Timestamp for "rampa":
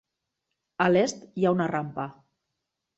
1.77-2.11